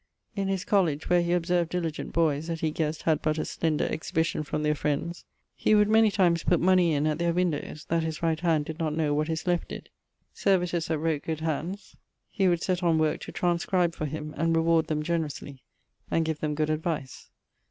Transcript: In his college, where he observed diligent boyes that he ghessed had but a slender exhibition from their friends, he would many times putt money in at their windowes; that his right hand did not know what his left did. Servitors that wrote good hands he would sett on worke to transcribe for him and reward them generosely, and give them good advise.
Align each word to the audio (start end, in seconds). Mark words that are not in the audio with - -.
In 0.35 0.47
his 0.47 0.65
college, 0.65 1.11
where 1.11 1.21
he 1.21 1.31
observed 1.31 1.69
diligent 1.69 2.11
boyes 2.11 2.47
that 2.47 2.61
he 2.61 2.71
ghessed 2.73 3.03
had 3.03 3.21
but 3.21 3.37
a 3.37 3.45
slender 3.45 3.85
exhibition 3.85 4.41
from 4.41 4.63
their 4.63 4.73
friends, 4.73 5.25
he 5.53 5.75
would 5.75 5.87
many 5.91 6.09
times 6.09 6.41
putt 6.43 6.59
money 6.59 6.93
in 6.95 7.05
at 7.05 7.19
their 7.19 7.33
windowes; 7.33 7.85
that 7.85 8.01
his 8.01 8.23
right 8.23 8.39
hand 8.39 8.65
did 8.65 8.79
not 8.79 8.95
know 8.95 9.13
what 9.13 9.27
his 9.27 9.45
left 9.45 9.67
did. 9.67 9.89
Servitors 10.33 10.87
that 10.87 10.97
wrote 10.97 11.21
good 11.21 11.41
hands 11.41 11.95
he 12.31 12.47
would 12.47 12.63
sett 12.63 12.81
on 12.81 12.97
worke 12.97 13.21
to 13.21 13.31
transcribe 13.31 13.93
for 13.93 14.07
him 14.07 14.33
and 14.37 14.55
reward 14.55 14.87
them 14.87 15.03
generosely, 15.03 15.61
and 16.09 16.25
give 16.25 16.39
them 16.39 16.55
good 16.55 16.71
advise. 16.71 17.29